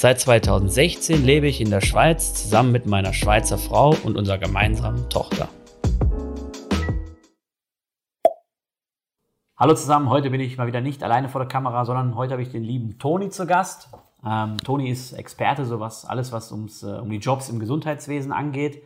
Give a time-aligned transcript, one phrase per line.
[0.00, 5.10] Seit 2016 lebe ich in der Schweiz zusammen mit meiner Schweizer Frau und unserer gemeinsamen
[5.10, 5.48] Tochter.
[9.56, 12.42] Hallo zusammen, heute bin ich mal wieder nicht alleine vor der Kamera, sondern heute habe
[12.42, 13.88] ich den lieben Toni zu Gast.
[14.24, 18.30] Ähm, Toni ist Experte, so was, alles was ums, äh, um die Jobs im Gesundheitswesen
[18.30, 18.80] angeht.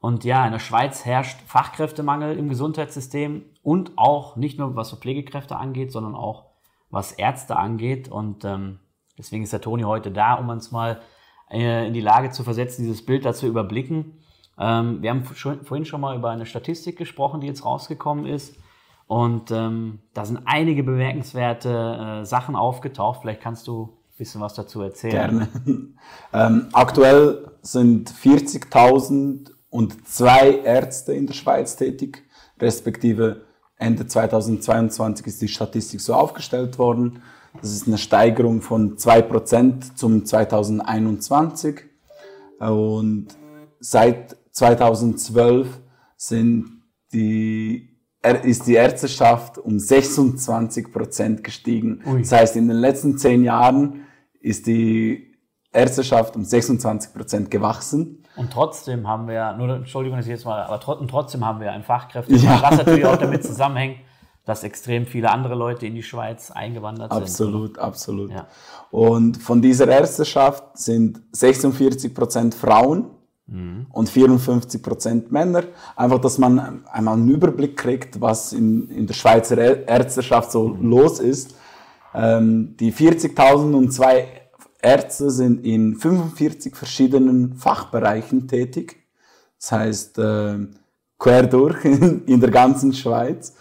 [0.00, 4.96] Und ja, in der Schweiz herrscht Fachkräftemangel im Gesundheitssystem und auch nicht nur was so
[4.96, 6.46] Pflegekräfte angeht, sondern auch
[6.90, 8.08] was Ärzte angeht.
[8.08, 8.80] Und ähm,
[9.20, 11.00] deswegen ist der Toni heute da, um uns mal
[11.50, 14.18] äh, in die Lage zu versetzen, dieses Bild dazu überblicken.
[14.58, 18.56] Ähm, wir haben vorhin schon mal über eine Statistik gesprochen, die jetzt rausgekommen ist.
[19.06, 23.20] Und ähm, da sind einige bemerkenswerte äh, Sachen aufgetaucht.
[23.22, 25.12] Vielleicht kannst du ein bisschen was dazu erzählen.
[25.12, 25.48] Gerne.
[26.32, 32.24] ähm, aktuell sind 40.000 und zwei Ärzte in der Schweiz tätig,
[32.60, 33.42] respektive
[33.76, 37.22] Ende 2022 ist die Statistik so aufgestellt worden.
[37.60, 41.82] Das ist eine Steigerung von 2% zum 2021.
[42.58, 43.28] Und
[43.80, 45.80] seit 2012
[46.16, 47.88] sind die
[48.42, 52.02] ist die Ärzteschaft um 26 Prozent gestiegen.
[52.06, 52.20] Ui.
[52.20, 54.04] Das heißt, in den letzten zehn Jahren
[54.40, 55.38] ist die
[55.72, 58.24] Ärzteschaft um 26 Prozent gewachsen.
[58.36, 61.84] Und trotzdem haben wir, nur Entschuldigung, dass ich jetzt mal, aber trotzdem haben wir einen
[61.84, 62.60] Fachkräfte, ja.
[62.62, 63.98] was natürlich auch damit zusammenhängt,
[64.50, 67.78] dass extrem viele andere Leute in die Schweiz eingewandert absolut, sind.
[67.78, 68.30] Absolut, absolut.
[68.32, 68.48] Ja.
[68.90, 73.10] Und von dieser Ärzteschaft sind 46 Prozent Frauen
[73.46, 73.86] mhm.
[73.92, 75.62] und 54 Prozent Männer.
[75.94, 79.56] Einfach, dass man einmal einen Überblick kriegt, was in, in der Schweizer
[79.86, 80.90] Ärzteschaft so mhm.
[80.90, 81.54] los ist.
[82.12, 84.24] Ähm, die 40.002
[84.82, 88.96] Ärzte sind in 45 verschiedenen Fachbereichen tätig.
[89.60, 90.58] Das heißt, äh,
[91.20, 93.54] quer durch in, in der ganzen Schweiz.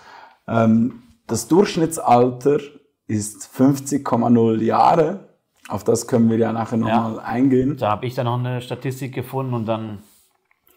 [0.50, 2.60] Ähm, das Durchschnittsalter
[3.08, 5.30] ist 50,0 Jahre.
[5.68, 7.78] Auf das können wir ja nachher nochmal ja, eingehen.
[7.78, 10.00] Da habe ich dann noch eine Statistik gefunden und dann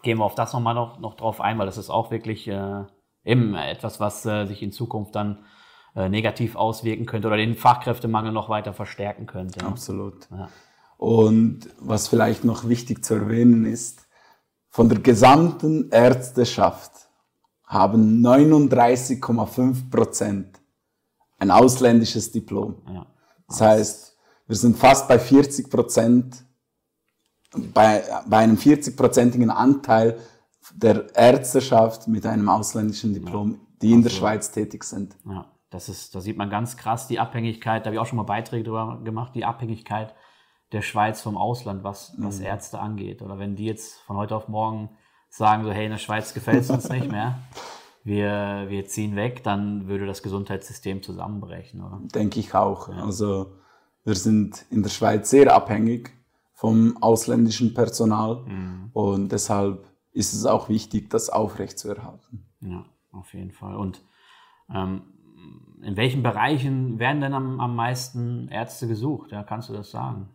[0.03, 2.83] gehen wir auf das nochmal noch, noch drauf ein, weil das ist auch wirklich äh,
[3.23, 5.39] eben etwas, was äh, sich in Zukunft dann
[5.95, 9.61] äh, negativ auswirken könnte oder den Fachkräftemangel noch weiter verstärken könnte.
[9.61, 9.67] Ja.
[9.67, 10.27] Absolut.
[10.29, 10.49] Ja.
[10.97, 14.07] Und was vielleicht noch wichtig zu erwähnen ist,
[14.69, 16.91] von der gesamten Ärzteschaft
[17.73, 20.61] haben 39,5 Prozent
[21.39, 22.75] ein ausländisches Diplom.
[22.87, 23.05] Ja.
[23.47, 24.17] Das heißt,
[24.47, 26.45] wir sind fast bei 40 Prozent,
[27.73, 30.17] bei, bei einem 40-prozentigen Anteil
[30.73, 35.15] der Ärzteschaft mit einem ausländischen Diplom, die in der Schweiz tätig sind.
[35.25, 35.45] Ja.
[35.69, 38.23] Das ist, da sieht man ganz krass die Abhängigkeit, da habe ich auch schon mal
[38.23, 40.13] Beiträge darüber gemacht, die Abhängigkeit
[40.71, 42.45] der Schweiz vom Ausland, was, was mhm.
[42.45, 43.23] Ärzte angeht.
[43.23, 44.91] Oder wenn die jetzt von heute auf morgen
[45.33, 47.39] sagen, so, hey, in der Schweiz gefällt es uns nicht mehr,
[48.03, 51.99] wir, wir ziehen weg, dann würde das Gesundheitssystem zusammenbrechen, oder?
[52.13, 52.89] Denke ich auch.
[52.89, 53.03] Ja.
[53.03, 53.53] Also
[54.03, 56.11] wir sind in der Schweiz sehr abhängig
[56.53, 58.89] vom ausländischen Personal mhm.
[58.93, 62.45] und deshalb ist es auch wichtig, das aufrechtzuerhalten.
[62.61, 63.75] Ja, auf jeden Fall.
[63.75, 64.01] Und
[64.71, 65.01] ähm,
[65.81, 69.31] in welchen Bereichen werden denn am, am meisten Ärzte gesucht?
[69.31, 70.29] Ja, kannst du das sagen?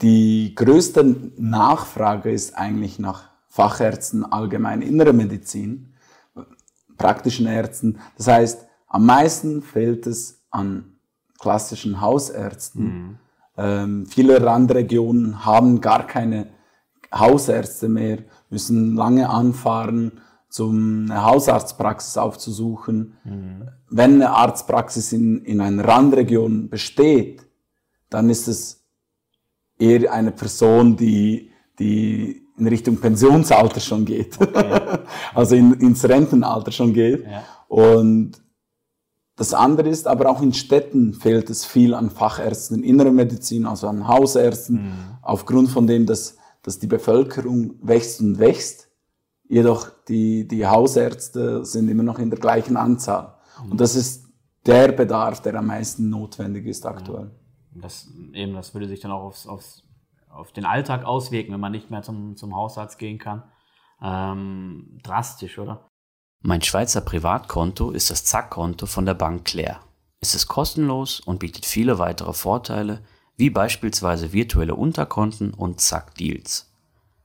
[0.00, 5.94] Die größte Nachfrage ist eigentlich nach Fachärzten allgemein innere Medizin,
[6.96, 7.98] praktischen Ärzten.
[8.16, 10.96] Das heißt, am meisten fehlt es an
[11.38, 12.84] klassischen Hausärzten.
[12.84, 13.18] Mhm.
[13.56, 16.48] Ähm, viele Randregionen haben gar keine
[17.12, 18.18] Hausärzte mehr,
[18.50, 23.18] müssen lange anfahren zum eine Hausarztpraxis aufzusuchen.
[23.24, 23.68] Mhm.
[23.90, 27.46] Wenn eine Arztpraxis in, in einer Randregion besteht,
[28.08, 28.84] dann ist es
[29.78, 34.40] eher eine Person, die, die in Richtung Pensionsalter schon geht.
[34.40, 34.98] Okay.
[35.34, 37.24] also in, ins Rentenalter schon geht.
[37.24, 37.44] Ja.
[37.68, 38.32] Und
[39.36, 43.66] das andere ist, aber auch in Städten fehlt es viel an Fachärzten in innerer Medizin,
[43.66, 44.92] also an Hausärzten, mhm.
[45.20, 48.86] aufgrund von dem, dass, dass die Bevölkerung wächst und wächst
[49.48, 53.34] Jedoch die, die Hausärzte sind immer noch in der gleichen Anzahl.
[53.64, 53.72] Mhm.
[53.72, 54.26] Und das ist
[54.66, 57.30] der Bedarf, der am meisten notwendig ist aktuell.
[57.74, 57.82] Ja.
[57.82, 59.84] Das, eben, das würde sich dann auch aufs, aufs,
[60.36, 63.42] auf den Alltag auswirken, wenn man nicht mehr zum, zum Hausarzt gehen kann.
[64.02, 65.88] Ähm, drastisch, oder?
[66.42, 69.80] Mein Schweizer Privatkonto ist das Zack-Konto von der Bank Claire.
[70.20, 73.02] Es ist kostenlos und bietet viele weitere Vorteile,
[73.36, 76.72] wie beispielsweise virtuelle Unterkonten und Zack-Deals.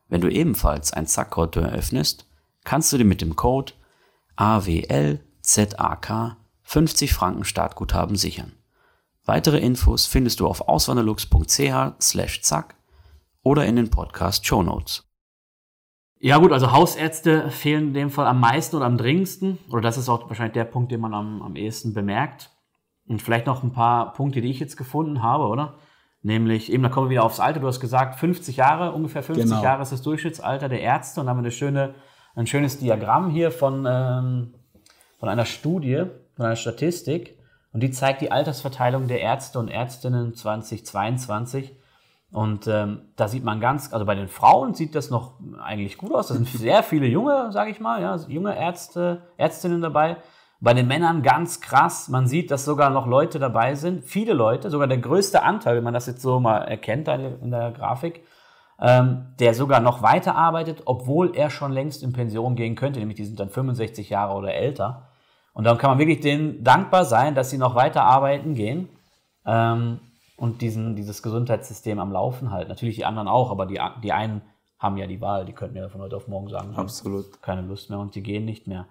[0.07, 2.27] Wenn du ebenfalls ein Zack-Konto eröffnest,
[2.63, 3.73] kannst du dir mit dem Code
[4.35, 8.53] AWLZAK 50 Franken Startguthaben sichern.
[9.25, 12.75] Weitere Infos findest du auf auswanderlux.ch slash zack
[13.43, 15.07] oder in den Podcast Show Notes.
[16.19, 19.57] Ja gut, also Hausärzte fehlen in dem Fall am meisten oder am dringendsten.
[19.71, 22.51] Oder das ist auch wahrscheinlich der Punkt, den man am, am ehesten bemerkt.
[23.07, 25.73] Und vielleicht noch ein paar Punkte, die ich jetzt gefunden habe, oder?
[26.21, 27.59] Nämlich, eben, da kommen wir wieder aufs Alter.
[27.59, 29.63] Du hast gesagt, 50 Jahre, ungefähr 50 genau.
[29.63, 31.19] Jahre ist das Durchschnittsalter der Ärzte.
[31.19, 31.95] Und da haben wir eine schöne,
[32.35, 34.53] ein schönes Diagramm hier von, ähm,
[35.17, 36.05] von einer Studie,
[36.35, 37.35] von einer Statistik.
[37.73, 41.75] Und die zeigt die Altersverteilung der Ärzte und Ärztinnen 2022.
[42.31, 46.13] Und ähm, da sieht man ganz, also bei den Frauen sieht das noch eigentlich gut
[46.13, 46.29] aus.
[46.29, 50.17] Da sind sehr viele junge, sage ich mal, ja, junge Ärzte, Ärztinnen dabei.
[50.61, 52.07] Bei den Männern ganz krass.
[52.07, 54.05] Man sieht, dass sogar noch Leute dabei sind.
[54.05, 57.71] Viele Leute, sogar der größte Anteil, wenn man das jetzt so mal erkennt in der
[57.71, 58.23] Grafik,
[58.79, 62.99] ähm, der sogar noch weiter arbeitet, obwohl er schon längst in Pension gehen könnte.
[62.99, 65.09] Nämlich die sind dann 65 Jahre oder älter.
[65.53, 68.87] Und dann kann man wirklich denen dankbar sein, dass sie noch weiter arbeiten gehen.
[69.45, 69.99] Ähm,
[70.41, 72.69] und diesen, dieses Gesundheitssystem am Laufen halten.
[72.69, 74.41] Natürlich die anderen auch, aber die, die einen
[74.79, 77.43] haben ja die Wahl, die könnten ja von heute auf morgen sagen, Absolut.
[77.43, 78.87] keine Lust mehr und die gehen nicht mehr.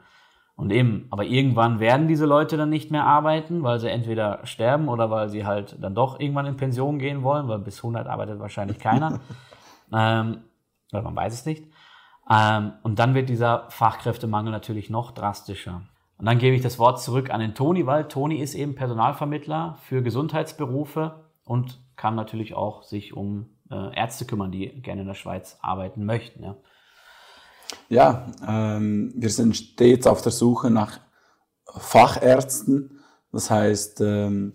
[0.54, 4.88] Und eben, aber irgendwann werden diese Leute dann nicht mehr arbeiten, weil sie entweder sterben
[4.88, 8.38] oder weil sie halt dann doch irgendwann in Pension gehen wollen, weil bis 100 arbeitet
[8.38, 9.18] wahrscheinlich keiner.
[9.92, 10.42] ähm,
[10.92, 11.64] weil man weiß es nicht.
[12.30, 15.82] Ähm, und dann wird dieser Fachkräftemangel natürlich noch drastischer.
[16.16, 19.78] Und dann gebe ich das Wort zurück an den Toni, weil Toni ist eben Personalvermittler
[19.82, 25.14] für Gesundheitsberufe und kann natürlich auch sich um äh, Ärzte kümmern, die gerne in der
[25.14, 26.44] Schweiz arbeiten möchten.
[26.44, 26.54] Ja,
[27.88, 31.00] ja ähm, wir sind stets auf der Suche nach
[31.66, 33.00] Fachärzten.
[33.32, 34.52] Das heißt, ähm,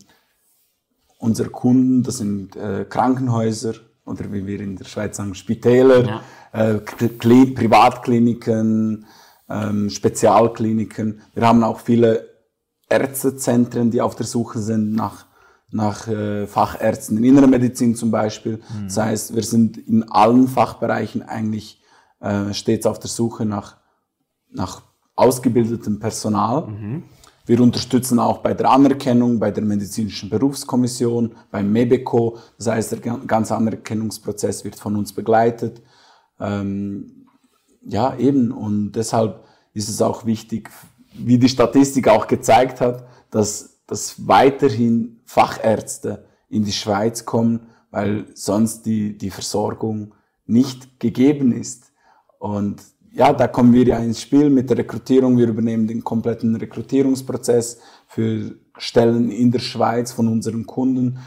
[1.20, 3.74] unsere Kunden, das sind äh, Krankenhäuser
[4.06, 6.22] oder wie wir in der Schweiz sagen, Spitäler, ja.
[6.54, 9.06] äh, Privatkliniken,
[9.50, 11.22] ähm, Spezialkliniken.
[11.34, 12.30] Wir haben auch viele
[12.88, 15.26] Ärztezentren, die auf der Suche sind nach
[15.76, 18.58] nach äh, Fachärzten in innerer Medizin zum Beispiel.
[18.58, 18.86] Mhm.
[18.86, 21.82] Das heißt, wir sind in allen Fachbereichen eigentlich
[22.22, 23.76] äh, stets auf der Suche nach,
[24.50, 24.84] nach
[25.16, 26.68] ausgebildetem Personal.
[26.68, 27.04] Mhm.
[27.46, 32.38] Wir unterstützen auch bei der Anerkennung, bei der medizinischen Berufskommission, beim MEBECO.
[32.58, 35.82] Das heißt, der ganze Anerkennungsprozess wird von uns begleitet.
[36.40, 37.28] Ähm,
[37.82, 38.52] ja, eben.
[38.52, 39.44] Und deshalb
[39.74, 40.72] ist es auch wichtig,
[41.14, 48.26] wie die Statistik auch gezeigt hat, dass dass weiterhin Fachärzte in die Schweiz kommen, weil
[48.34, 50.14] sonst die, die Versorgung
[50.46, 51.92] nicht gegeben ist.
[52.40, 55.38] Und ja, da kommen wir ja ins Spiel mit der Rekrutierung.
[55.38, 61.20] Wir übernehmen den kompletten Rekrutierungsprozess für Stellen in der Schweiz von unseren Kunden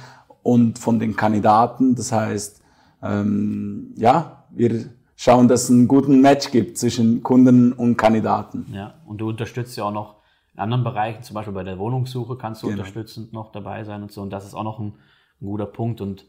[0.43, 1.95] und von den Kandidaten.
[1.95, 2.61] Das heißt,
[3.03, 8.67] ähm, ja, wir schauen, dass es einen guten Match gibt zwischen Kunden und Kandidaten.
[8.73, 10.17] Ja, und du unterstützt ja auch noch
[10.59, 12.81] in anderen Bereichen, zum Beispiel bei der Wohnungssuche, kannst du genau.
[12.81, 14.23] unterstützend noch dabei sein und so.
[14.23, 14.95] Und das ist auch noch ein,
[15.41, 16.01] ein guter Punkt.
[16.01, 16.27] Und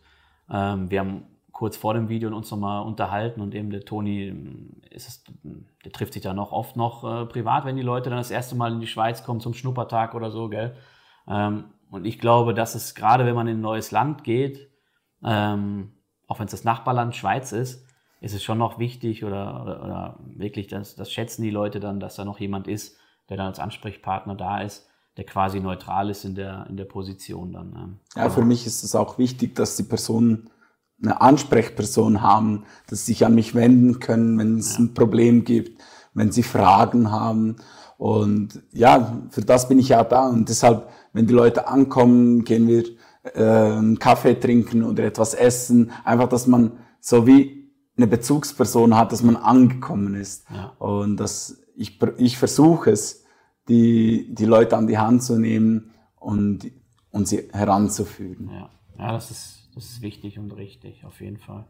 [0.51, 5.07] ähm, wir haben kurz vor dem Video uns nochmal unterhalten und eben der Toni, ist
[5.07, 5.23] es,
[5.83, 8.55] der trifft sich da noch oft noch äh, privat, wenn die Leute dann das erste
[8.55, 10.75] Mal in die Schweiz kommen zum Schnuppertag oder so, gell?
[11.27, 14.69] Ähm, und ich glaube, dass es gerade, wenn man in ein neues Land geht,
[15.23, 15.93] ähm,
[16.27, 17.83] auch wenn es das Nachbarland Schweiz ist,
[18.21, 21.99] ist es schon noch wichtig oder, oder, oder wirklich, das, das schätzen die Leute dann,
[21.99, 22.95] dass da noch jemand ist,
[23.29, 27.53] der dann als Ansprechpartner da ist, der quasi neutral ist in der, in der Position
[27.53, 27.73] dann.
[27.75, 27.99] Ähm.
[28.15, 30.49] Ja, für mich ist es auch wichtig, dass die Personen
[31.01, 34.79] eine Ansprechperson haben, dass sie sich an mich wenden können, wenn es ja.
[34.79, 35.81] ein Problem gibt,
[36.13, 37.57] wenn sie Fragen haben.
[37.97, 40.27] Und ja, für das bin ich ja da.
[40.27, 42.85] Und deshalb, wenn die Leute ankommen, gehen wir
[43.23, 45.91] äh, einen Kaffee trinken oder etwas essen.
[46.03, 50.45] Einfach, dass man so wie eine Bezugsperson hat, dass man angekommen ist.
[50.53, 50.73] Ja.
[50.79, 53.25] Und das, ich, ich versuche es,
[53.69, 56.69] die, die Leute an die Hand zu nehmen und,
[57.11, 58.49] und sie heranzuführen.
[58.51, 61.65] Ja, ja das, ist, das ist wichtig und richtig, auf jeden Fall.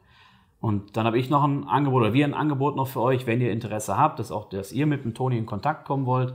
[0.60, 3.39] Und dann habe ich noch ein Angebot, oder wir ein Angebot noch für euch, wenn
[3.39, 6.34] ihr Interesse habt, dass auch, dass ihr mit dem Toni in Kontakt kommen wollt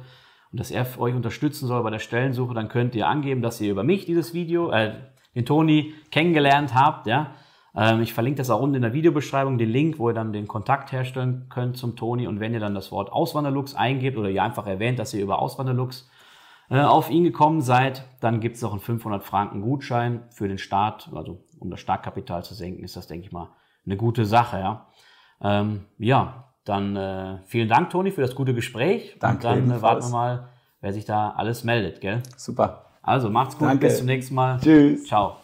[0.53, 3.71] und dass er euch unterstützen soll bei der Stellensuche, dann könnt ihr angeben, dass ihr
[3.71, 4.95] über mich dieses Video, äh,
[5.35, 7.35] den Toni kennengelernt habt, ja.
[7.77, 10.47] Ähm, ich verlinke das auch unten in der Videobeschreibung, den Link, wo ihr dann den
[10.47, 12.27] Kontakt herstellen könnt zum Toni.
[12.27, 15.41] Und wenn ihr dann das Wort Auswanderlux eingebt oder ihr einfach erwähnt, dass ihr über
[15.41, 16.09] Auswanderlux
[16.71, 20.59] äh, auf ihn gekommen seid, dann gibt es noch einen 500 Franken Gutschein für den
[20.59, 23.51] Start, also um das Startkapital zu senken, ist das, denke ich mal,
[23.85, 24.59] eine gute Sache.
[24.59, 24.87] Ja,
[25.41, 29.17] ähm, ja dann äh, vielen Dank, Toni, für das gute Gespräch.
[29.21, 29.49] Danke.
[29.49, 30.49] Und dann äh, warten wir mal,
[30.81, 32.23] wer sich da alles meldet, gell?
[32.37, 32.87] Super.
[33.03, 33.87] Also macht's gut, Danke.
[33.87, 34.59] bis zum nächsten Mal.
[34.61, 35.05] Tschüss.
[35.05, 35.44] Ciao.